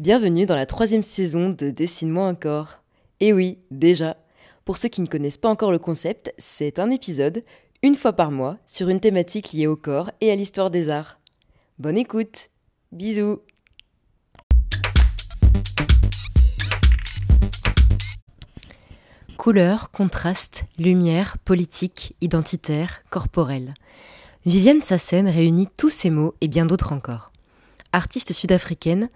Bienvenue 0.00 0.44
dans 0.44 0.56
la 0.56 0.66
troisième 0.66 1.04
saison 1.04 1.50
de 1.50 1.70
Dessine-moi 1.70 2.26
un 2.26 2.34
corps. 2.34 2.82
Et 3.20 3.32
oui, 3.32 3.60
déjà. 3.70 4.16
Pour 4.64 4.76
ceux 4.76 4.88
qui 4.88 5.00
ne 5.00 5.06
connaissent 5.06 5.38
pas 5.38 5.48
encore 5.48 5.70
le 5.70 5.78
concept, 5.78 6.34
c'est 6.36 6.80
un 6.80 6.90
épisode, 6.90 7.44
une 7.80 7.94
fois 7.94 8.12
par 8.12 8.32
mois, 8.32 8.58
sur 8.66 8.88
une 8.88 8.98
thématique 8.98 9.52
liée 9.52 9.68
au 9.68 9.76
corps 9.76 10.10
et 10.20 10.32
à 10.32 10.34
l'histoire 10.34 10.72
des 10.72 10.88
arts. 10.88 11.20
Bonne 11.78 11.96
écoute 11.96 12.50
Bisous 12.90 13.38
Couleurs, 19.38 19.92
contrastes, 19.92 20.64
lumière, 20.76 21.38
politique, 21.38 22.16
identitaire, 22.20 23.04
corporel. 23.10 23.74
Viviane 24.44 24.82
Sassen 24.82 25.28
réunit 25.28 25.68
tous 25.76 25.90
ces 25.90 26.10
mots 26.10 26.34
et 26.40 26.48
bien 26.48 26.66
d'autres 26.66 26.92
encore. 26.92 27.30
Artiste 27.92 28.32
sud-africaine, 28.32 29.08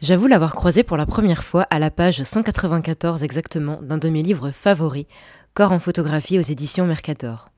j'avoue 0.00 0.26
l'avoir 0.26 0.54
croisée 0.54 0.82
pour 0.82 0.96
la 0.96 1.06
première 1.06 1.44
fois 1.44 1.62
à 1.70 1.78
la 1.78 1.90
page 1.90 2.22
194 2.22 3.22
exactement 3.22 3.80
d'un 3.82 3.98
de 3.98 4.08
mes 4.08 4.22
livres 4.22 4.50
favoris, 4.50 5.06
Corps 5.54 5.72
en 5.72 5.78
photographie 5.78 6.38
aux 6.38 6.42
éditions 6.42 6.86
Mercator. 6.86 7.48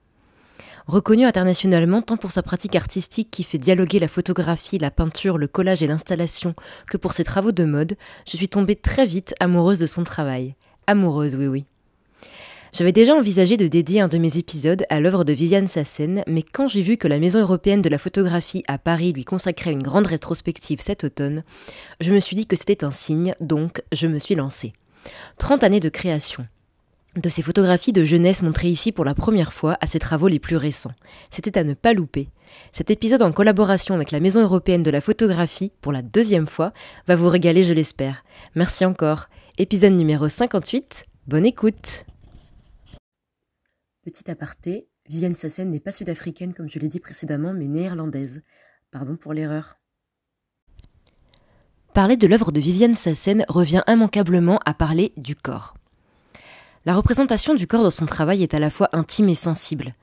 Reconnue 0.87 1.27
internationalement 1.27 2.01
tant 2.01 2.17
pour 2.17 2.31
sa 2.31 2.43
pratique 2.43 2.77
artistique 2.77 3.29
qui 3.31 3.43
fait 3.43 3.59
dialoguer 3.59 3.99
la 3.99 4.09
photographie, 4.09 4.79
la 4.79 4.91
peinture, 4.91 5.37
le 5.37 5.49
collage 5.49 5.83
et 5.83 5.87
l'installation 5.87 6.55
que 6.89 6.97
pour 6.97 7.13
ses 7.13 7.25
travaux 7.25 7.53
de 7.53 7.65
mode, 7.65 7.97
je 8.27 8.37
suis 8.37 8.49
tombée 8.49 8.77
très 8.77 9.05
vite 9.05 9.35
amoureuse 9.41 9.81
de 9.81 9.87
son 9.87 10.05
travail. 10.05 10.55
Amoureuse, 10.87 11.37
oui 11.37 11.47
oui. 11.49 11.67
J'avais 12.73 12.93
déjà 12.93 13.15
envisagé 13.15 13.57
de 13.57 13.67
dédier 13.67 14.01
un 14.01 14.09
de 14.09 14.19
mes 14.19 14.37
épisodes 14.37 14.85
à 14.91 15.01
l'œuvre 15.01 15.25
de 15.25 15.33
Viviane 15.33 15.69
Sassen, 15.69 16.23
mais 16.27 16.43
quand 16.43 16.69
j'ai 16.69 16.83
vu 16.83 16.97
que 16.97 17.09
la 17.09 17.19
Maison 17.19 17.41
européenne 17.41 17.83
de 17.83 17.89
la 17.89 17.99
photographie 17.99 18.63
à 18.69 18.79
Paris 18.79 19.13
lui 19.13 19.25
consacrait 19.25 19.73
une 19.73 19.83
grande 19.83 20.07
rétrospective 20.07 20.81
cet 20.81 21.05
automne, 21.05 21.45
je 22.01 22.13
me 22.13 22.21
suis 22.21 22.37
dit 22.37 22.47
que 22.47 22.57
c'était 22.57 22.85
un 22.85 22.91
signe, 22.91 23.35
donc 23.41 23.83
je 23.93 24.07
me 24.07 24.19
suis 24.19 24.35
lancée. 24.35 24.75
30 25.39 25.65
années 25.65 25.81
de 25.81 25.89
création. 25.89 26.47
De 27.17 27.29
ces 27.31 27.43
photographies 27.43 27.93
de 27.93 28.05
jeunesse 28.05 28.43
montrées 28.43 28.69
ici 28.69 28.93
pour 28.93 29.05
la 29.05 29.15
première 29.15 29.53
fois 29.53 29.79
à 29.81 29.87
ses 29.87 29.99
travaux 29.99 30.29
les 30.29 30.39
plus 30.39 30.57
récents. 30.57 30.93
C'était 31.31 31.59
à 31.59 31.65
ne 31.65 31.75
pas 31.75 31.95
louper. 31.95 32.29
Cet 32.71 32.91
épisode 32.91 33.23
en 33.23 33.33
collaboration 33.33 33.95
avec 33.95 34.13
la 34.13 34.21
Maison 34.21 34.43
européenne 34.43 34.83
de 34.83 34.91
la 34.91 35.01
photographie, 35.01 35.73
pour 35.81 35.91
la 35.91 36.03
deuxième 36.03 36.47
fois, 36.47 36.73
va 37.07 37.17
vous 37.17 37.29
régaler, 37.29 37.65
je 37.65 37.73
l'espère. 37.73 38.25
Merci 38.55 38.85
encore. 38.85 39.29
Épisode 39.57 39.95
numéro 39.95 40.29
58. 40.29 41.07
Bonne 41.27 41.47
écoute. 41.47 42.05
Petit 44.03 44.31
aparté, 44.31 44.89
Viviane 45.09 45.35
Sassen 45.35 45.71
n'est 45.71 45.81
pas 45.81 45.93
sud-africaine 45.93 46.55
comme 46.55 46.69
je 46.69 46.79
l'ai 46.79 46.89
dit 46.89 47.01
précédemment, 47.01 47.53
mais 47.53 47.69
néerlandaise. 47.69 48.43
Pardon 48.91 49.17
pour 49.17 49.33
l'erreur. 49.33 49.77
Parler 51.95 52.17
de 52.17 52.27
l'œuvre 52.27 52.53
de 52.53 52.61
Viviane 52.61 52.95
Sassen 52.95 53.45
revient 53.49 53.83
immanquablement 53.89 54.61
à 54.65 54.75
parler 54.75 55.13
du 55.17 55.35
corps. 55.35 55.75
La 56.85 56.95
représentation 56.95 57.55
du 57.55 57.67
corps 57.67 57.83
dans 57.83 57.91
son 57.91 58.07
travail 58.07 58.43
est 58.43 58.55
à 58.55 58.59
la 58.59 58.71
fois 58.71 58.89
intime 58.93 59.29
et 59.29 59.35
sensible. 59.35 59.95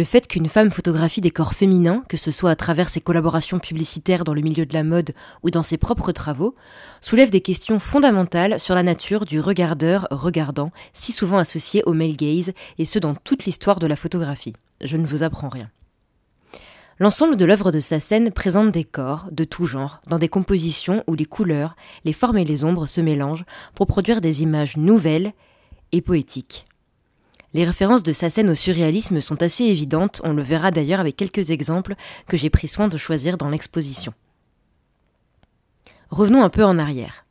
Le 0.00 0.06
fait 0.06 0.26
qu'une 0.26 0.48
femme 0.48 0.70
photographie 0.70 1.20
des 1.20 1.30
corps 1.30 1.52
féminins, 1.52 2.04
que 2.08 2.16
ce 2.16 2.30
soit 2.30 2.48
à 2.48 2.56
travers 2.56 2.88
ses 2.88 3.02
collaborations 3.02 3.58
publicitaires 3.58 4.24
dans 4.24 4.32
le 4.32 4.40
milieu 4.40 4.64
de 4.64 4.72
la 4.72 4.82
mode 4.82 5.12
ou 5.42 5.50
dans 5.50 5.62
ses 5.62 5.76
propres 5.76 6.10
travaux, 6.10 6.54
soulève 7.02 7.28
des 7.28 7.42
questions 7.42 7.78
fondamentales 7.78 8.58
sur 8.58 8.74
la 8.74 8.82
nature 8.82 9.26
du 9.26 9.40
regardeur 9.40 10.08
regardant, 10.10 10.70
si 10.94 11.12
souvent 11.12 11.36
associé 11.36 11.82
au 11.84 11.92
male 11.92 12.16
gaze, 12.16 12.52
et 12.78 12.86
ce 12.86 12.98
dans 12.98 13.14
toute 13.14 13.44
l'histoire 13.44 13.78
de 13.78 13.86
la 13.86 13.94
photographie. 13.94 14.54
Je 14.80 14.96
ne 14.96 15.04
vous 15.04 15.22
apprends 15.22 15.50
rien. 15.50 15.68
L'ensemble 16.98 17.36
de 17.36 17.44
l'œuvre 17.44 17.70
de 17.70 17.80
Sassen 17.80 18.30
présente 18.30 18.72
des 18.72 18.84
corps 18.84 19.28
de 19.30 19.44
tout 19.44 19.66
genre, 19.66 20.00
dans 20.08 20.18
des 20.18 20.30
compositions 20.30 21.04
où 21.08 21.14
les 21.14 21.26
couleurs, 21.26 21.76
les 22.06 22.14
formes 22.14 22.38
et 22.38 22.46
les 22.46 22.64
ombres 22.64 22.86
se 22.86 23.02
mélangent 23.02 23.44
pour 23.74 23.86
produire 23.86 24.22
des 24.22 24.42
images 24.42 24.78
nouvelles 24.78 25.34
et 25.92 26.00
poétiques. 26.00 26.64
Les 27.52 27.64
références 27.64 28.02
de 28.02 28.12
Sassen 28.12 28.48
au 28.48 28.54
surréalisme 28.54 29.20
sont 29.20 29.42
assez 29.42 29.64
évidentes, 29.64 30.20
on 30.24 30.32
le 30.32 30.42
verra 30.42 30.70
d'ailleurs 30.70 31.00
avec 31.00 31.16
quelques 31.16 31.50
exemples 31.50 31.94
que 32.28 32.36
j'ai 32.36 32.50
pris 32.50 32.68
soin 32.68 32.88
de 32.88 32.96
choisir 32.96 33.36
dans 33.36 33.48
l'exposition. 33.48 34.14
Revenons 36.10 36.42
un 36.44 36.48
peu 36.50 36.64
en 36.64 36.78
arrière. 36.78 37.24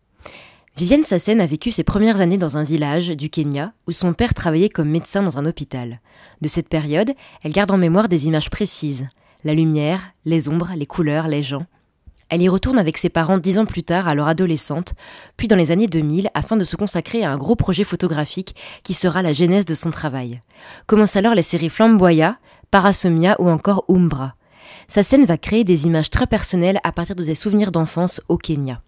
Vivienne 0.75 1.03
Sassen 1.03 1.41
a 1.41 1.45
vécu 1.45 1.71
ses 1.71 1.83
premières 1.83 2.21
années 2.21 2.37
dans 2.37 2.57
un 2.57 2.63
village 2.63 3.09
du 3.09 3.29
Kenya 3.29 3.73
où 3.87 3.91
son 3.91 4.13
père 4.13 4.33
travaillait 4.33 4.69
comme 4.69 4.89
médecin 4.89 5.23
dans 5.23 5.37
un 5.37 5.45
hôpital. 5.45 5.99
De 6.41 6.47
cette 6.47 6.69
période, 6.69 7.11
elle 7.43 7.51
garde 7.51 7.71
en 7.71 7.77
mémoire 7.77 8.07
des 8.07 8.27
images 8.27 8.49
précises 8.49 9.07
la 9.43 9.53
lumière, 9.53 10.13
les 10.25 10.49
ombres, 10.49 10.71
les 10.75 10.85
couleurs, 10.85 11.27
les 11.27 11.43
gens. 11.43 11.65
Elle 12.29 12.43
y 12.43 12.49
retourne 12.49 12.77
avec 12.77 12.97
ses 12.97 13.09
parents 13.09 13.39
dix 13.39 13.57
ans 13.57 13.65
plus 13.65 13.83
tard, 13.83 14.13
leur 14.13 14.27
adolescente, 14.27 14.93
puis 15.35 15.47
dans 15.47 15.55
les 15.55 15.71
années 15.71 15.87
2000, 15.87 16.29
afin 16.35 16.57
de 16.57 16.63
se 16.63 16.75
consacrer 16.75 17.23
à 17.23 17.31
un 17.31 17.37
gros 17.37 17.55
projet 17.55 17.83
photographique 17.83 18.55
qui 18.83 18.93
sera 18.93 19.23
la 19.23 19.33
genèse 19.33 19.65
de 19.65 19.73
son 19.73 19.89
travail. 19.89 20.41
Commencent 20.85 21.15
alors 21.15 21.33
les 21.33 21.41
séries 21.41 21.69
Flamboya, 21.69 22.37
Parasomia 22.69 23.35
ou 23.39 23.49
encore 23.49 23.83
Umbra. 23.89 24.35
Sa 24.87 25.01
scène 25.01 25.25
va 25.25 25.37
créer 25.37 25.63
des 25.63 25.87
images 25.87 26.11
très 26.11 26.27
personnelles 26.27 26.79
à 26.83 26.91
partir 26.91 27.15
de 27.15 27.23
ses 27.23 27.35
souvenirs 27.35 27.71
d'enfance 27.71 28.21
au 28.29 28.37
Kenya. 28.37 28.81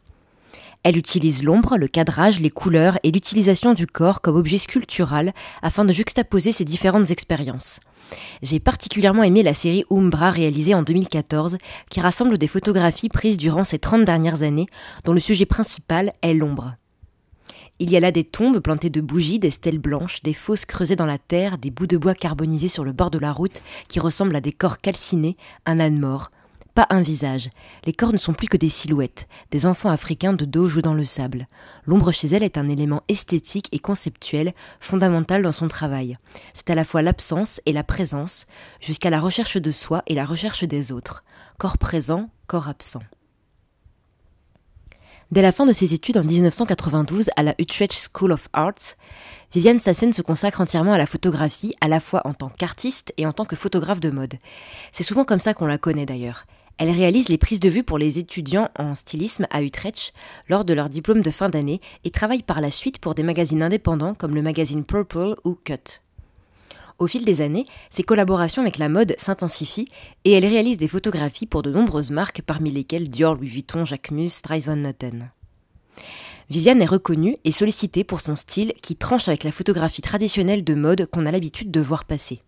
Elle 0.84 0.98
utilise 0.98 1.44
l'ombre, 1.44 1.78
le 1.78 1.88
cadrage, 1.88 2.40
les 2.40 2.50
couleurs 2.50 2.98
et 3.04 3.12
l'utilisation 3.12 3.74
du 3.74 3.86
corps 3.86 4.22
comme 4.22 4.36
objet 4.36 4.58
sculptural 4.58 5.34
afin 5.62 5.86
de 5.86 5.94
juxtaposer 5.94 6.52
ces 6.52 6.66
différentes 6.66 7.12
expériences. 7.12 7.80
J'ai 8.42 8.60
particulièrement 8.60 9.24
aimé 9.24 9.44
la 9.44 9.54
série 9.54 9.86
Umbra 9.90 10.32
réalisée 10.32 10.74
en 10.74 10.84
2014 10.84 11.58
qui 11.90 12.02
rassemble 12.02 12.38
des 12.38 12.48
photographies 12.48 13.10
prises 13.10 13.38
durant 13.38 13.64
ces 13.64 13.80
30 13.80 14.06
dernières 14.06 14.44
années 14.44 14.68
dont 15.04 15.14
le 15.14 15.20
sujet 15.20 15.46
principal 15.46 16.14
est 16.22 16.34
l'ombre. 16.34 16.76
Il 17.80 17.90
y 17.90 17.98
a 17.98 18.00
là 18.00 18.12
des 18.12 18.24
tombes 18.24 18.60
plantées 18.60 18.92
de 18.92 19.02
bougies, 19.02 19.40
des 19.40 19.50
stèles 19.50 19.80
blanches, 19.80 20.22
des 20.22 20.36
fosses 20.36 20.66
creusées 20.66 20.96
dans 20.96 21.08
la 21.08 21.18
terre, 21.18 21.58
des 21.58 21.72
bouts 21.72 21.88
de 21.88 21.98
bois 21.98 22.14
carbonisés 22.14 22.68
sur 22.68 22.84
le 22.84 22.92
bord 22.92 23.10
de 23.10 23.18
la 23.18 23.32
route 23.32 23.64
qui 23.88 24.00
ressemblent 24.00 24.36
à 24.36 24.42
des 24.42 24.52
corps 24.52 24.78
calcinés, 24.78 25.36
un 25.66 25.80
âne 25.80 25.98
mort, 26.00 26.30
pas 26.74 26.88
un 26.90 27.02
visage. 27.02 27.50
Les 27.86 27.94
corps 27.94 28.14
ne 28.14 28.18
sont 28.18 28.34
plus 28.34 28.48
que 28.48 28.58
des 28.58 28.70
silhouettes. 28.70 29.28
Des 29.52 29.66
enfants 29.66 29.90
africains 29.90 30.34
de 30.34 30.46
dos 30.46 30.66
jouent 30.66 30.82
dans 30.82 30.94
le 30.94 31.06
sable. 31.06 31.48
L'ombre 31.86 32.12
chez 32.12 32.28
elle 32.30 32.44
est 32.44 32.58
un 32.58 32.70
élément 32.70 33.04
esthétique 33.08 33.68
et 33.72 33.80
conceptuel 33.80 34.54
fondamental 34.80 35.42
dans 35.42 35.52
son 35.52 35.68
travail. 35.68 36.18
C'est 36.54 36.70
à 36.70 36.76
la 36.76 36.84
fois 36.84 37.02
l'absence 37.02 37.62
et 37.66 37.74
la 37.74 37.84
présence, 37.84 38.48
jusqu'à 38.80 39.10
la 39.10 39.20
recherche 39.20 39.58
de 39.58 39.72
soi 39.72 40.04
et 40.08 40.16
la 40.16 40.26
recherche 40.26 40.64
des 40.64 40.92
autres. 40.92 41.24
Corps 41.58 41.78
présent, 41.78 42.30
corps 42.48 42.68
absent. 42.68 43.02
Dès 45.32 45.42
la 45.42 45.54
fin 45.54 45.66
de 45.66 45.72
ses 45.72 45.94
études 45.94 46.18
en 46.18 46.24
1992 46.24 47.30
à 47.38 47.44
la 47.44 47.56
Utrecht 47.58 48.10
School 48.14 48.34
of 48.34 48.50
Arts, 48.52 48.98
Viviane 49.54 49.80
Sassen 49.80 50.12
se 50.12 50.22
consacre 50.22 50.60
entièrement 50.60 50.92
à 50.92 50.98
la 50.98 51.06
photographie, 51.06 51.74
à 51.80 51.88
la 51.88 52.02
fois 52.02 52.22
en 52.26 52.34
tant 52.34 52.50
qu'artiste 52.50 53.14
et 53.16 53.26
en 53.26 53.32
tant 53.32 53.46
que 53.46 53.56
photographe 53.56 54.02
de 54.02 54.10
mode. 54.10 54.36
C'est 54.92 55.04
souvent 55.04 55.24
comme 55.24 55.40
ça 55.40 55.54
qu'on 55.54 55.68
la 55.68 55.78
connaît 55.78 56.06
d'ailleurs. 56.06 56.46
Elle 56.82 56.90
réalise 56.90 57.30
les 57.30 57.38
prises 57.38 57.60
de 57.60 57.70
vue 57.70 57.84
pour 57.84 58.00
les 58.00 58.18
étudiants 58.18 58.72
en 58.76 58.96
stylisme 58.96 59.46
à 59.52 59.62
Utrecht 59.62 60.14
lors 60.50 60.66
de 60.66 60.74
leur 60.74 60.90
diplôme 60.90 61.22
de 61.22 61.30
fin 61.30 61.48
d'année 61.48 61.80
et 62.06 62.10
travaille 62.10 62.42
par 62.42 62.60
la 62.60 62.72
suite 62.72 62.98
pour 62.98 63.14
des 63.14 63.22
magazines 63.22 63.62
indépendants 63.62 64.16
comme 64.16 64.34
le 64.34 64.42
magazine 64.42 64.84
Purple 64.84 65.36
ou 65.44 65.54
Cut. 65.54 66.02
Au 66.98 67.06
fil 67.06 67.24
des 67.24 67.42
années, 67.42 67.68
ses 67.92 68.02
collaborations 68.02 68.64
avec 68.64 68.80
la 68.80 68.90
mode 68.90 69.14
s'intensifient 69.20 69.90
et 70.26 70.32
elle 70.32 70.46
réalise 70.48 70.78
des 70.78 70.88
photographies 70.88 71.46
pour 71.46 71.62
de 71.62 71.70
nombreuses 71.70 72.10
marques 72.10 72.42
parmi 72.42 72.72
lesquelles 72.72 73.12
Dior, 73.12 73.36
Louis 73.36 73.50
Vuitton, 73.50 73.86
Jacquemus, 73.86 74.42
Van 74.50 74.76
Noten. 74.76 75.30
Viviane 76.50 76.82
est 76.82 76.88
reconnue 76.88 77.38
et 77.44 77.52
sollicitée 77.52 78.04
pour 78.04 78.22
son 78.22 78.36
style 78.36 78.74
qui 78.82 78.96
tranche 78.96 79.28
avec 79.28 79.44
la 79.44 79.52
photographie 79.52 80.02
traditionnelle 80.02 80.64
de 80.64 80.74
mode 80.74 81.06
qu'on 81.06 81.28
a 81.28 81.32
l'habitude 81.32 81.70
de 81.70 81.80
voir 81.80 82.06
passer. 82.06 82.42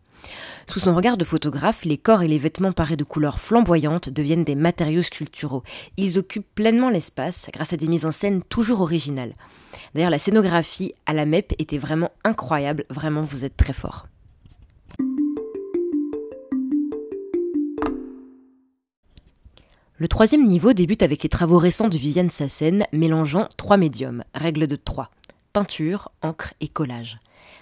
Sous 0.68 0.80
son 0.80 0.96
regard 0.96 1.18
de 1.18 1.26
photographe, 1.26 1.86
les 1.86 1.98
corps 1.98 2.24
et 2.24 2.28
les 2.28 2.38
vêtements 2.38 2.72
parés 2.72 2.96
de 2.96 3.04
couleurs 3.04 3.40
flamboyantes 3.40 4.10
deviennent 4.10 4.44
des 4.44 4.56
matériaux 4.56 5.02
sculpturaux. 5.02 5.64
Ils 5.98 6.18
occupent 6.18 6.54
pleinement 6.56 6.90
l'espace 6.90 7.48
grâce 7.54 7.74
à 7.74 7.78
des 7.78 7.88
mises 7.88 8.06
en 8.06 8.12
scène 8.12 8.42
toujours 8.44 8.82
originales. 8.82 9.36
D'ailleurs, 9.94 10.10
la 10.10 10.20
scénographie 10.20 10.94
à 11.06 11.14
la 11.14 11.26
MEP 11.26 11.54
était 11.60 11.78
vraiment 11.78 12.12
incroyable. 12.24 12.86
Vraiment, 12.90 13.24
vous 13.24 13.46
êtes 13.46 13.58
très 13.58 13.74
fort. 13.74 14.08
Le 19.98 20.08
troisième 20.08 20.46
niveau 20.46 20.74
débute 20.74 21.04
avec 21.04 21.24
les 21.24 21.30
travaux 21.30 21.60
récents 21.60 21.88
de 21.88 21.98
Viviane 21.98 22.30
Sassen, 22.30 22.86
mélangeant 22.92 23.48
trois 23.58 23.78
médiums, 23.78 24.24
règle 24.34 24.68
de 24.68 24.76
trois 24.76 25.12
peinture, 25.54 26.12
encre 26.24 26.56
et 26.60 26.68
collage. 26.68 27.18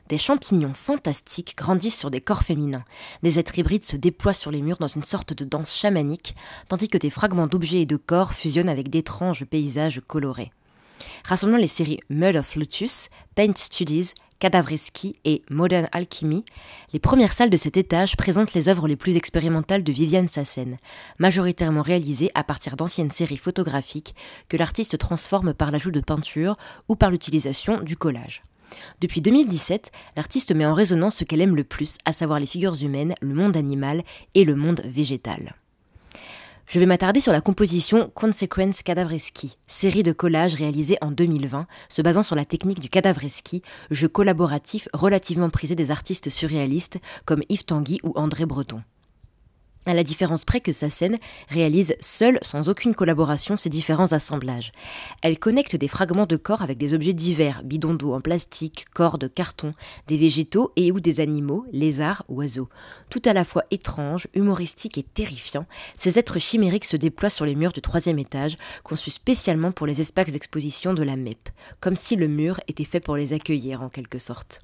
Des 0.09 0.17
champignons 0.17 0.73
fantastiques 0.73 1.55
grandissent 1.57 1.97
sur 1.97 2.11
des 2.11 2.21
corps 2.21 2.43
féminins. 2.43 2.83
Des 3.23 3.39
êtres 3.39 3.57
hybrides 3.57 3.85
se 3.85 3.95
déploient 3.95 4.33
sur 4.33 4.51
les 4.51 4.61
murs 4.61 4.77
dans 4.79 4.87
une 4.87 5.03
sorte 5.03 5.33
de 5.33 5.45
danse 5.45 5.75
chamanique, 5.75 6.35
tandis 6.67 6.89
que 6.89 6.97
des 6.97 7.09
fragments 7.09 7.47
d'objets 7.47 7.81
et 7.81 7.85
de 7.85 7.97
corps 7.97 8.33
fusionnent 8.33 8.69
avec 8.69 8.89
d'étranges 8.89 9.45
paysages 9.45 10.01
colorés. 10.07 10.51
Rassemblant 11.25 11.57
les 11.57 11.67
séries 11.67 11.99
Mud 12.09 12.35
of 12.35 12.55
Lotus, 12.55 13.09
Paint 13.35 13.55
Studies, 13.55 14.13
Cadavreski 14.41 15.15
et 15.23 15.43
Modern 15.51 15.87
Alchemy, 15.91 16.43
les 16.93 16.99
premières 16.99 17.31
salles 17.31 17.51
de 17.51 17.57
cet 17.57 17.77
étage 17.77 18.17
présentent 18.17 18.53
les 18.53 18.69
œuvres 18.69 18.87
les 18.87 18.95
plus 18.95 19.15
expérimentales 19.15 19.83
de 19.83 19.91
Viviane 19.91 20.29
Sassen, 20.29 20.79
majoritairement 21.19 21.83
réalisées 21.83 22.31
à 22.33 22.43
partir 22.43 22.75
d'anciennes 22.75 23.11
séries 23.11 23.37
photographiques 23.37 24.15
que 24.49 24.57
l'artiste 24.57 24.97
transforme 24.97 25.53
par 25.53 25.69
l'ajout 25.69 25.91
de 25.91 26.01
peinture 26.01 26.57
ou 26.89 26.95
par 26.95 27.11
l'utilisation 27.11 27.81
du 27.81 27.95
collage. 27.95 28.43
Depuis 28.99 29.21
2017, 29.21 29.91
l'artiste 30.15 30.53
met 30.53 30.65
en 30.65 30.73
résonance 30.73 31.17
ce 31.17 31.23
qu'elle 31.23 31.41
aime 31.41 31.55
le 31.55 31.63
plus, 31.63 31.97
à 32.05 32.13
savoir 32.13 32.39
les 32.39 32.45
figures 32.45 32.81
humaines, 32.81 33.15
le 33.21 33.33
monde 33.33 33.57
animal 33.57 34.03
et 34.35 34.43
le 34.43 34.55
monde 34.55 34.81
végétal. 34.85 35.55
Je 36.67 36.79
vais 36.79 36.85
m'attarder 36.85 37.19
sur 37.19 37.33
la 37.33 37.41
composition 37.41 38.09
Consequence 38.15 38.81
Cadavreski, 38.81 39.57
série 39.67 40.03
de 40.03 40.13
collages 40.13 40.55
réalisés 40.55 40.97
en 41.01 41.11
2020, 41.11 41.67
se 41.89 42.01
basant 42.01 42.23
sur 42.23 42.37
la 42.37 42.45
technique 42.45 42.79
du 42.79 42.87
cadavreski, 42.87 43.61
jeu 43.89 44.07
collaboratif 44.07 44.87
relativement 44.93 45.49
prisé 45.49 45.75
des 45.75 45.91
artistes 45.91 46.29
surréalistes 46.29 46.99
comme 47.25 47.43
Yves 47.49 47.65
Tanguy 47.65 47.99
ou 48.03 48.13
André 48.15 48.45
Breton 48.45 48.83
à 49.85 49.93
la 49.93 50.03
différence 50.03 50.45
près 50.45 50.61
que 50.61 50.71
sa 50.71 50.89
scène 50.89 51.17
réalise 51.49 51.95
seule, 51.99 52.37
sans 52.41 52.69
aucune 52.69 52.93
collaboration, 52.93 53.57
ces 53.57 53.69
différents 53.69 54.11
assemblages. 54.11 54.71
Elle 55.21 55.39
connecte 55.39 55.75
des 55.75 55.87
fragments 55.87 56.25
de 56.25 56.37
corps 56.37 56.61
avec 56.61 56.77
des 56.77 56.93
objets 56.93 57.13
divers, 57.13 57.63
bidons 57.63 57.95
d'eau 57.95 58.13
en 58.13 58.21
plastique, 58.21 58.85
cordes, 58.93 59.31
carton, 59.33 59.73
des 60.07 60.17
végétaux 60.17 60.71
et 60.75 60.91
ou 60.91 60.99
des 60.99 61.19
animaux, 61.19 61.65
lézards, 61.71 62.23
oiseaux. 62.27 62.69
Tout 63.09 63.21
à 63.25 63.33
la 63.33 63.43
fois 63.43 63.63
étrange, 63.71 64.27
humoristique 64.33 64.97
et 64.97 65.03
terrifiant, 65.03 65.65
ces 65.95 66.19
êtres 66.19 66.39
chimériques 66.39 66.85
se 66.85 66.97
déploient 66.97 67.29
sur 67.29 67.45
les 67.45 67.55
murs 67.55 67.73
du 67.73 67.81
troisième 67.81 68.19
étage, 68.19 68.57
conçus 68.83 69.11
spécialement 69.11 69.71
pour 69.71 69.87
les 69.87 70.01
espaces 70.01 70.31
d'exposition 70.31 70.93
de 70.93 71.03
la 71.03 71.15
MEP, 71.15 71.49
comme 71.79 71.95
si 71.95 72.15
le 72.15 72.27
mur 72.27 72.59
était 72.67 72.83
fait 72.83 72.99
pour 72.99 73.15
les 73.15 73.33
accueillir 73.33 73.81
en 73.81 73.89
quelque 73.89 74.19
sorte. 74.19 74.61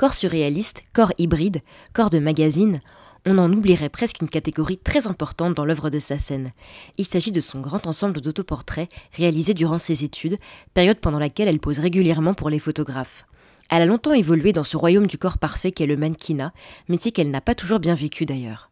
Corps 0.00 0.14
surréaliste, 0.14 0.84
corps 0.94 1.12
hybride, 1.18 1.60
corps 1.92 2.08
de 2.08 2.18
magazine, 2.18 2.80
on 3.26 3.38
en 3.38 3.52
oublierait 3.52 3.88
presque 3.88 4.20
une 4.20 4.28
catégorie 4.28 4.78
très 4.78 5.06
importante 5.06 5.54
dans 5.54 5.64
l'œuvre 5.64 5.90
de 5.90 5.98
Sassen. 5.98 6.52
Il 6.98 7.04
s'agit 7.04 7.32
de 7.32 7.40
son 7.40 7.60
grand 7.60 7.86
ensemble 7.86 8.20
d'autoportraits 8.20 8.90
réalisés 9.12 9.54
durant 9.54 9.78
ses 9.78 10.04
études, 10.04 10.38
période 10.74 10.98
pendant 10.98 11.18
laquelle 11.18 11.48
elle 11.48 11.60
pose 11.60 11.78
régulièrement 11.78 12.34
pour 12.34 12.50
les 12.50 12.58
photographes. 12.58 13.26
Elle 13.70 13.82
a 13.82 13.86
longtemps 13.86 14.12
évolué 14.12 14.52
dans 14.52 14.64
ce 14.64 14.76
royaume 14.76 15.06
du 15.06 15.18
corps 15.18 15.38
parfait 15.38 15.70
qu'est 15.70 15.86
le 15.86 15.96
mannequinat, 15.96 16.52
métier 16.88 17.12
qu'elle 17.12 17.30
n'a 17.30 17.40
pas 17.40 17.54
toujours 17.54 17.78
bien 17.78 17.94
vécu 17.94 18.26
d'ailleurs. 18.26 18.69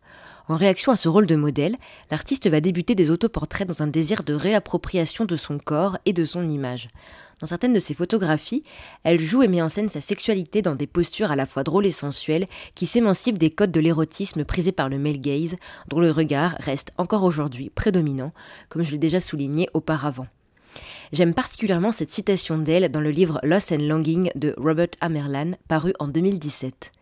En 0.48 0.56
réaction 0.56 0.90
à 0.90 0.96
ce 0.96 1.10
rôle 1.10 1.26
de 1.26 1.36
modèle, 1.36 1.76
l'artiste 2.10 2.48
va 2.48 2.62
débuter 2.62 2.94
des 2.94 3.10
autoportraits 3.10 3.68
dans 3.68 3.82
un 3.82 3.86
désir 3.86 4.22
de 4.24 4.32
réappropriation 4.32 5.26
de 5.26 5.36
son 5.36 5.58
corps 5.58 5.98
et 6.06 6.14
de 6.14 6.24
son 6.24 6.48
image. 6.48 6.88
Dans 7.40 7.46
certaines 7.46 7.74
de 7.74 7.78
ses 7.78 7.92
photographies, 7.92 8.64
elle 9.04 9.20
joue 9.20 9.42
et 9.42 9.48
met 9.48 9.60
en 9.60 9.68
scène 9.68 9.90
sa 9.90 10.00
sexualité 10.00 10.62
dans 10.62 10.74
des 10.74 10.86
postures 10.86 11.30
à 11.30 11.36
la 11.36 11.44
fois 11.44 11.64
drôles 11.64 11.84
et 11.84 11.90
sensuelles 11.90 12.46
qui 12.74 12.86
s'émancipent 12.86 13.36
des 13.36 13.50
codes 13.50 13.70
de 13.70 13.80
l'érotisme 13.80 14.44
prisés 14.44 14.72
par 14.72 14.88
le 14.88 14.98
male 14.98 15.20
gaze, 15.20 15.56
dont 15.88 16.00
le 16.00 16.10
regard 16.10 16.56
reste 16.60 16.92
encore 16.96 17.24
aujourd'hui 17.24 17.68
prédominant, 17.68 18.32
comme 18.70 18.82
je 18.82 18.92
l'ai 18.92 18.98
déjà 18.98 19.20
souligné 19.20 19.68
auparavant. 19.74 20.26
J'aime 21.12 21.34
particulièrement 21.34 21.92
cette 21.92 22.10
citation 22.10 22.56
d'elle 22.56 22.90
dans 22.90 23.00
le 23.02 23.10
livre 23.10 23.38
Loss 23.42 23.72
and 23.72 23.82
Longing 23.82 24.30
de 24.34 24.54
Robert 24.56 24.88
Amerlan, 25.02 25.52
paru 25.68 25.92
en 25.98 26.08
2017. 26.08 26.92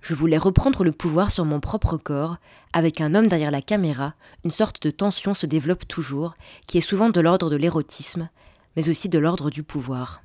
Je 0.00 0.14
voulais 0.14 0.38
reprendre 0.38 0.84
le 0.84 0.92
pouvoir 0.92 1.30
sur 1.30 1.44
mon 1.44 1.60
propre 1.60 1.96
corps. 1.96 2.36
Avec 2.72 3.00
un 3.00 3.14
homme 3.14 3.28
derrière 3.28 3.50
la 3.50 3.62
caméra, 3.62 4.14
une 4.44 4.50
sorte 4.50 4.82
de 4.82 4.90
tension 4.90 5.34
se 5.34 5.46
développe 5.46 5.88
toujours, 5.88 6.34
qui 6.66 6.78
est 6.78 6.82
souvent 6.82 7.08
de 7.08 7.20
l'ordre 7.20 7.50
de 7.50 7.56
l'érotisme, 7.56 8.28
mais 8.76 8.88
aussi 8.88 9.08
de 9.08 9.18
l'ordre 9.18 9.50
du 9.50 9.62
pouvoir. 9.62 10.22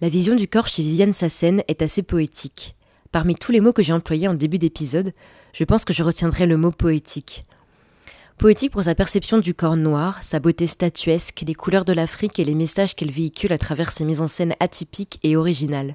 La 0.00 0.08
vision 0.08 0.34
du 0.34 0.48
corps 0.48 0.68
chez 0.68 0.82
Viviane 0.82 1.12
Sassen 1.12 1.62
est 1.68 1.80
assez 1.80 2.02
poétique. 2.02 2.76
Parmi 3.12 3.34
tous 3.34 3.52
les 3.52 3.60
mots 3.60 3.72
que 3.72 3.82
j'ai 3.82 3.92
employés 3.92 4.28
en 4.28 4.34
début 4.34 4.58
d'épisode, 4.58 5.12
je 5.52 5.64
pense 5.64 5.84
que 5.84 5.92
je 5.92 6.02
retiendrai 6.02 6.46
le 6.46 6.56
mot 6.56 6.72
poétique. 6.72 7.46
Poétique 8.38 8.72
pour 8.72 8.82
sa 8.82 8.96
perception 8.96 9.38
du 9.38 9.54
corps 9.54 9.76
noir, 9.76 10.20
sa 10.24 10.40
beauté 10.40 10.66
statuesque, 10.66 11.44
les 11.46 11.54
couleurs 11.54 11.84
de 11.84 11.92
l'Afrique 11.92 12.40
et 12.40 12.44
les 12.44 12.56
messages 12.56 12.96
qu'elle 12.96 13.12
véhicule 13.12 13.52
à 13.52 13.58
travers 13.58 13.92
ses 13.92 14.04
mises 14.04 14.20
en 14.20 14.26
scène 14.26 14.54
atypiques 14.58 15.20
et 15.22 15.36
originales. 15.36 15.94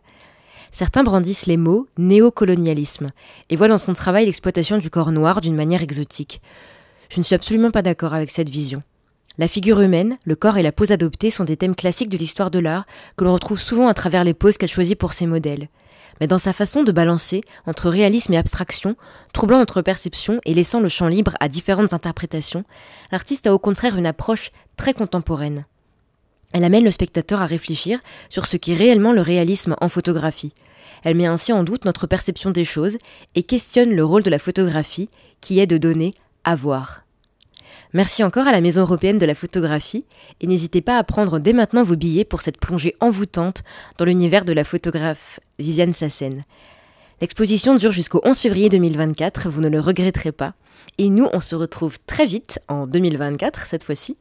Certains 0.71 1.03
brandissent 1.03 1.45
les 1.45 1.57
mots 1.57 1.87
néocolonialisme 1.97 3.09
et 3.49 3.55
voient 3.55 3.67
dans 3.67 3.77
son 3.77 3.93
travail 3.93 4.25
l'exploitation 4.25 4.77
du 4.77 4.89
corps 4.89 5.11
noir 5.11 5.41
d'une 5.41 5.55
manière 5.55 5.83
exotique. 5.83 6.41
Je 7.09 7.19
ne 7.19 7.23
suis 7.23 7.35
absolument 7.35 7.71
pas 7.71 7.81
d'accord 7.81 8.13
avec 8.13 8.29
cette 8.29 8.49
vision. 8.49 8.83
La 9.37 9.47
figure 9.47 9.79
humaine, 9.79 10.17
le 10.25 10.35
corps 10.35 10.57
et 10.57 10.61
la 10.61 10.71
pose 10.71 10.91
adoptée 10.91 11.29
sont 11.29 11.45
des 11.45 11.57
thèmes 11.57 11.75
classiques 11.75 12.09
de 12.09 12.17
l'histoire 12.17 12.51
de 12.51 12.59
l'art 12.59 12.85
que 13.15 13.23
l'on 13.23 13.33
retrouve 13.33 13.59
souvent 13.59 13.87
à 13.87 13.93
travers 13.93 14.23
les 14.23 14.33
poses 14.33 14.57
qu'elle 14.57 14.69
choisit 14.69 14.97
pour 14.97 15.13
ses 15.13 15.27
modèles. 15.27 15.69
Mais 16.19 16.27
dans 16.27 16.37
sa 16.37 16.53
façon 16.53 16.83
de 16.83 16.91
balancer 16.91 17.43
entre 17.65 17.89
réalisme 17.89 18.33
et 18.33 18.37
abstraction, 18.37 18.95
troublant 19.33 19.59
notre 19.59 19.81
perception 19.81 20.41
et 20.45 20.53
laissant 20.53 20.81
le 20.81 20.89
champ 20.89 21.07
libre 21.07 21.35
à 21.39 21.47
différentes 21.47 21.93
interprétations, 21.93 22.65
l'artiste 23.11 23.47
a 23.47 23.53
au 23.53 23.59
contraire 23.59 23.97
une 23.97 24.05
approche 24.05 24.51
très 24.75 24.93
contemporaine. 24.93 25.65
Elle 26.53 26.63
amène 26.63 26.83
le 26.83 26.91
spectateur 26.91 27.41
à 27.41 27.45
réfléchir 27.45 27.99
sur 28.29 28.47
ce 28.47 28.57
qu'est 28.57 28.75
réellement 28.75 29.11
le 29.11 29.21
réalisme 29.21 29.75
en 29.81 29.87
photographie. 29.87 30.53
Elle 31.03 31.15
met 31.15 31.27
ainsi 31.27 31.53
en 31.53 31.63
doute 31.63 31.85
notre 31.85 32.07
perception 32.07 32.51
des 32.51 32.65
choses 32.65 32.97
et 33.35 33.43
questionne 33.43 33.91
le 33.91 34.03
rôle 34.03 34.23
de 34.23 34.29
la 34.29 34.39
photographie 34.39 35.09
qui 35.41 35.59
est 35.59 35.67
de 35.67 35.77
donner 35.77 36.13
à 36.43 36.55
voir. 36.55 37.03
Merci 37.93 38.23
encore 38.23 38.47
à 38.47 38.51
la 38.51 38.61
Maison 38.61 38.81
européenne 38.81 39.17
de 39.17 39.25
la 39.25 39.33
photographie 39.33 40.05
et 40.41 40.47
n'hésitez 40.47 40.81
pas 40.81 40.97
à 40.97 41.03
prendre 41.03 41.39
dès 41.39 41.53
maintenant 41.53 41.83
vos 41.83 41.95
billets 41.95 42.25
pour 42.25 42.41
cette 42.41 42.59
plongée 42.59 42.95
envoûtante 42.99 43.63
dans 43.97 44.05
l'univers 44.05 44.45
de 44.45 44.53
la 44.53 44.63
photographe 44.63 45.39
Viviane 45.57 45.93
Sassen. 45.93 46.43
L'exposition 47.21 47.75
dure 47.75 47.91
jusqu'au 47.91 48.21
11 48.23 48.37
février 48.39 48.69
2024, 48.69 49.49
vous 49.49 49.61
ne 49.61 49.69
le 49.69 49.79
regretterez 49.79 50.31
pas. 50.31 50.53
Et 50.97 51.09
nous, 51.09 51.27
on 51.33 51.39
se 51.39 51.55
retrouve 51.55 51.97
très 52.05 52.25
vite, 52.25 52.59
en 52.67 52.87
2024 52.87 53.65
cette 53.65 53.83
fois-ci. 53.83 54.17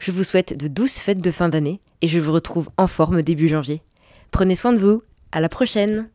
Je 0.00 0.12
vous 0.12 0.24
souhaite 0.24 0.56
de 0.56 0.66
douces 0.66 0.98
fêtes 0.98 1.20
de 1.20 1.30
fin 1.30 1.50
d'année 1.50 1.78
et 2.00 2.08
je 2.08 2.18
vous 2.18 2.32
retrouve 2.32 2.70
en 2.78 2.86
forme 2.86 3.20
début 3.20 3.48
janvier. 3.48 3.82
Prenez 4.30 4.54
soin 4.54 4.72
de 4.72 4.78
vous, 4.78 5.02
à 5.30 5.40
la 5.40 5.50
prochaine 5.50 6.08